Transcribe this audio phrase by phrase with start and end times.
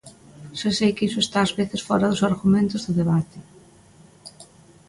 [0.59, 3.39] Xa sei que iso está ás veces fóra dos argumentos do debate.